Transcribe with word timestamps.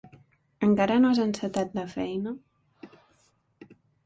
Encara 0.67 0.95
no 1.03 1.11
has 1.15 1.21
encetat 1.25 1.77
la 1.81 1.83
feina? 1.93 2.35